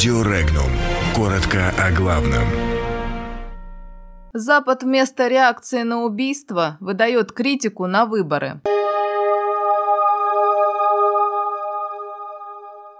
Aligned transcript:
Радио 0.00 0.22
Регнум. 0.22 0.70
Коротко 1.14 1.74
о 1.78 1.92
главном. 1.92 2.46
Запад 4.32 4.82
вместо 4.82 5.28
реакции 5.28 5.82
на 5.82 6.04
убийство 6.04 6.78
выдает 6.80 7.32
критику 7.32 7.86
на 7.86 8.06
выборы. 8.06 8.62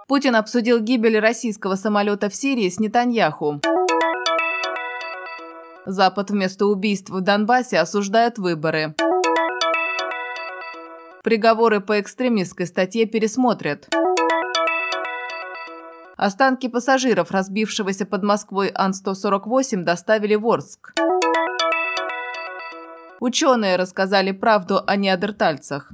Путин 0.09 0.37
обсудил 0.37 0.79
гибель 0.81 1.19
российского 1.19 1.77
самолета 1.77 2.29
в 2.29 2.35
Сирии 2.35 2.69
с 2.69 2.79
Нетаньяху. 2.79 3.63
Запад 5.87 6.31
вместо 6.31 6.67
убийств 6.67 7.09
в 7.09 7.23
Донбассе 7.23 7.79
осуждает 7.79 8.37
выборы. 8.37 8.95
Приговоры 11.25 11.81
по 11.81 11.99
экстремистской 11.99 12.67
статье 12.67 13.07
пересмотрят. 13.07 13.89
Останки 16.23 16.69
пассажиров, 16.69 17.31
разбившегося 17.31 18.05
под 18.05 18.23
Москвой 18.23 18.71
Ан-148, 18.75 19.85
доставили 19.85 20.35
в 20.35 20.47
Орск. 20.47 20.93
Ученые 23.21 23.77
рассказали 23.77 24.33
правду 24.33 24.83
о 24.87 24.97
неандертальцах. 24.97 25.91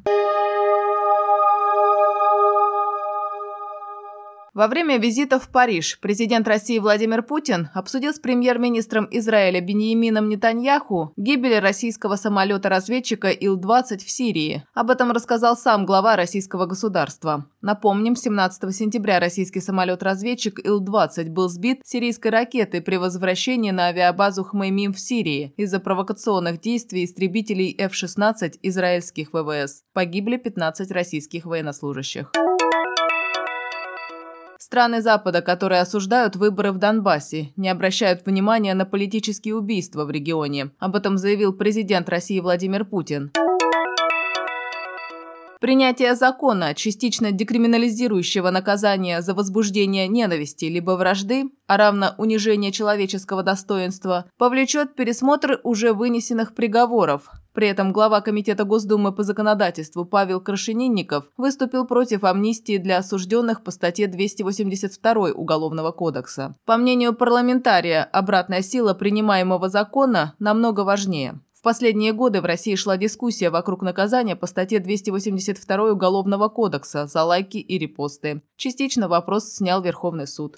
Во 4.57 4.69
время 4.69 4.97
визита 4.97 5.39
в 5.39 5.51
Париж 5.51 5.99
президент 6.01 6.49
России 6.49 6.79
Владимир 6.79 7.23
Путин 7.23 7.69
обсудил 7.75 8.15
с 8.15 8.19
премьер-министром 8.19 9.07
Израиля 9.11 9.61
Беньямином 9.61 10.31
Нетаньяху 10.31 11.13
гибель 11.19 11.59
российского 11.59 12.17
самолета-разведчика 12.17 13.29
Ил-20 13.29 13.99
в 13.99 14.11
Сирии. 14.11 14.65
Об 14.73 14.91
этом 14.91 15.11
рассказал 15.13 15.59
сам 15.59 15.85
глава 15.85 16.17
российского 16.17 16.65
государства. 16.65 17.45
Напомним, 17.61 18.17
17 18.17 18.75
сентября 18.75 19.21
российский 19.21 19.61
самолет-разведчик 19.61 20.59
Ил-20 20.65 21.29
был 21.29 21.51
сбит 21.51 21.83
сирийской 21.85 22.29
ракетой 22.29 22.81
при 22.81 22.97
возвращении 22.97 23.73
на 23.73 23.89
авиабазу 23.89 24.43
Хмеймим 24.43 24.95
в 24.95 24.99
Сирии 24.99 25.53
из-за 25.59 25.81
провокационных 25.81 26.63
действий 26.63 27.05
истребителей 27.05 27.77
F-16 27.79 28.55
израильских 28.63 29.35
ВВС. 29.35 29.83
Погибли 29.93 30.39
15 30.39 30.91
российских 30.93 31.45
военнослужащих. 31.45 32.33
Страны 34.67 35.01
Запада, 35.01 35.43
которые 35.43 35.81
осуждают 35.81 36.35
выборы 36.35 36.73
в 36.73 36.79
Донбассе, 36.79 37.53
не 37.55 37.69
обращают 37.69 38.27
внимания 38.27 38.75
на 38.75 38.85
политические 38.85 39.55
убийства 39.55 40.05
в 40.05 40.11
регионе. 40.11 40.73
Об 40.81 40.97
этом 40.97 41.19
заявил 41.19 41.53
президент 41.53 42.09
России 42.09 42.41
Владимир 42.41 42.85
Путин. 42.85 43.31
Принятие 45.61 46.17
закона, 46.17 46.75
частично 46.75 47.31
декриминализирующего 47.31 48.51
наказание 48.51 49.23
за 49.23 49.35
возбуждение 49.35 50.09
ненависти 50.09 50.65
либо 50.65 50.97
вражды, 50.97 51.45
а 51.69 51.77
равно 51.77 52.17
унижение 52.19 52.73
человеческого 52.73 53.45
достоинства, 53.45 54.29
повлечет 54.37 54.97
пересмотр 54.97 55.61
уже 55.63 55.93
вынесенных 55.93 56.57
приговоров. 56.57 57.31
При 57.57 57.69
этом 57.69 57.91
глава 57.91 58.21
Комитета 58.21 58.65
Госдумы 58.65 59.13
по 59.13 59.23
законодательству 59.23 60.05
Павел 60.05 60.43
Крашенинников 60.43 61.25
выступил 61.39 61.87
против 61.87 62.23
амнистии 62.23 62.77
для 62.77 62.99
осужденных 62.99 63.65
по 63.65 63.71
статье 63.71 64.09
282 64.09 65.31
Уголовного 65.31 65.91
кодекса. 65.91 66.55
По 66.67 66.77
мнению 66.77 67.15
парламентария, 67.15 68.05
обратная 68.13 68.61
сила 68.61 68.93
принимаемого 68.93 69.71
закона 69.71 70.35
намного 70.39 70.81
важнее 70.81 71.41
последние 71.67 72.13
годы 72.13 72.41
в 72.41 72.45
России 72.45 72.77
шла 72.77 72.97
дискуссия 72.97 73.51
вокруг 73.51 73.83
наказания 73.83 74.37
по 74.37 74.47
статье 74.47 74.79
282 74.79 75.91
Уголовного 75.91 76.49
кодекса 76.49 77.09
за 77.09 77.25
лайки 77.25 77.57
и 77.57 77.77
репосты. 77.77 78.41
Частично 78.57 79.09
вопрос 79.09 79.53
снял 79.53 79.83
Верховный 79.83 80.29
суд. 80.29 80.57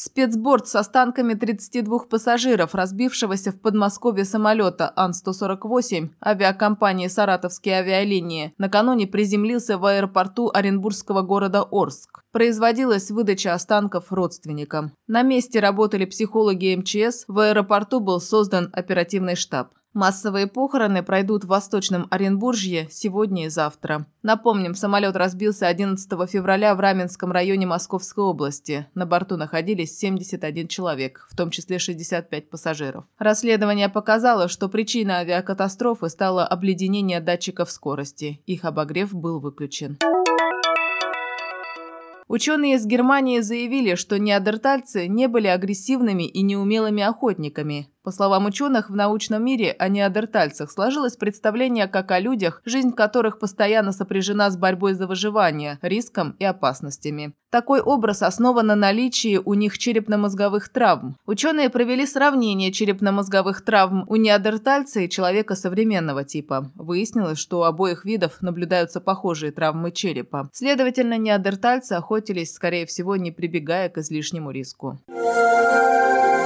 Спецборд 0.00 0.68
с 0.68 0.76
останками 0.76 1.34
32 1.34 2.04
пассажиров, 2.08 2.76
разбившегося 2.76 3.50
в 3.50 3.60
Подмосковье 3.60 4.24
самолета 4.24 4.92
Ан-148 4.94 6.10
авиакомпании 6.24 7.08
«Саратовские 7.08 7.78
авиалинии», 7.78 8.54
накануне 8.58 9.08
приземлился 9.08 9.76
в 9.76 9.84
аэропорту 9.84 10.52
Оренбургского 10.54 11.22
города 11.22 11.66
Орск. 11.72 12.20
Производилась 12.30 13.10
выдача 13.10 13.54
останков 13.54 14.12
родственникам. 14.12 14.92
На 15.08 15.22
месте 15.22 15.58
работали 15.58 16.04
психологи 16.04 16.76
МЧС, 16.76 17.24
в 17.26 17.36
аэропорту 17.40 17.98
был 17.98 18.20
создан 18.20 18.70
оперативный 18.72 19.34
штаб. 19.34 19.72
Массовые 19.94 20.46
похороны 20.46 21.02
пройдут 21.02 21.44
в 21.44 21.48
Восточном 21.48 22.06
Оренбуржье 22.10 22.88
сегодня 22.90 23.46
и 23.46 23.48
завтра. 23.48 24.06
Напомним, 24.22 24.74
самолет 24.74 25.16
разбился 25.16 25.66
11 25.66 26.08
февраля 26.28 26.74
в 26.74 26.80
Раменском 26.80 27.32
районе 27.32 27.66
Московской 27.66 28.22
области. 28.22 28.86
На 28.94 29.06
борту 29.06 29.38
находились 29.38 29.98
71 29.98 30.68
человек, 30.68 31.26
в 31.30 31.36
том 31.36 31.50
числе 31.50 31.78
65 31.78 32.50
пассажиров. 32.50 33.06
Расследование 33.18 33.88
показало, 33.88 34.48
что 34.48 34.68
причиной 34.68 35.14
авиакатастрофы 35.14 36.10
стало 36.10 36.46
обледенение 36.46 37.20
датчиков 37.20 37.70
скорости. 37.70 38.42
Их 38.44 38.66
обогрев 38.66 39.14
был 39.14 39.40
выключен. 39.40 39.98
Ученые 42.28 42.74
из 42.74 42.84
Германии 42.84 43.40
заявили, 43.40 43.94
что 43.94 44.18
неандертальцы 44.18 45.08
не 45.08 45.28
были 45.28 45.46
агрессивными 45.46 46.24
и 46.24 46.42
неумелыми 46.42 47.02
охотниками. 47.02 47.88
По 48.08 48.12
словам 48.12 48.46
ученых, 48.46 48.88
в 48.88 48.96
научном 48.96 49.44
мире 49.44 49.76
о 49.78 49.88
неандертальцах 49.90 50.72
сложилось 50.72 51.16
представление 51.16 51.88
как 51.88 52.10
о 52.10 52.18
людях, 52.18 52.62
жизнь 52.64 52.92
которых 52.92 53.38
постоянно 53.38 53.92
сопряжена 53.92 54.48
с 54.48 54.56
борьбой 54.56 54.94
за 54.94 55.06
выживание, 55.06 55.78
риском 55.82 56.34
и 56.38 56.44
опасностями. 56.46 57.34
Такой 57.50 57.82
образ 57.82 58.22
основан 58.22 58.68
на 58.68 58.76
наличии 58.76 59.36
у 59.36 59.52
них 59.52 59.76
черепно-мозговых 59.76 60.70
травм. 60.70 61.18
Ученые 61.26 61.68
провели 61.68 62.06
сравнение 62.06 62.72
черепно-мозговых 62.72 63.62
травм 63.62 64.06
у 64.08 64.16
неандертальца 64.16 65.00
и 65.00 65.10
человека 65.10 65.54
современного 65.54 66.24
типа. 66.24 66.70
Выяснилось, 66.76 67.38
что 67.38 67.60
у 67.60 67.64
обоих 67.64 68.06
видов 68.06 68.40
наблюдаются 68.40 69.02
похожие 69.02 69.52
травмы 69.52 69.92
черепа. 69.92 70.48
Следовательно, 70.54 71.18
неандертальцы 71.18 71.92
охотились, 71.92 72.54
скорее 72.54 72.86
всего, 72.86 73.16
не 73.16 73.32
прибегая 73.32 73.90
к 73.90 73.98
излишнему 73.98 74.50
риску. 74.50 74.98